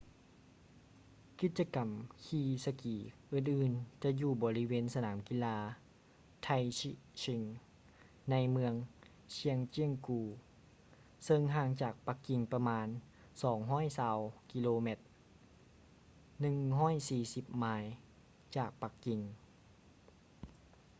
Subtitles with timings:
[1.39, 1.89] ກິດຈະກຳ
[2.25, 2.97] ຂີ່ສະກີ
[3.33, 5.57] ອື່ນໆຈະຢູ່ບໍລິເວນສະໜາມກິລາ
[6.45, 7.45] taizicheng
[8.29, 8.73] ໃນເມືອງ
[9.35, 10.25] zhangjiakou
[11.23, 12.87] ເຊິ່ງຫ່າງຈາກປັກກິ່ງປະມານ
[14.09, 14.99] 220 ກິໂລແມັດ
[16.41, 19.19] 140 ໄມລ໌ ຈາກປັກກິ່ງ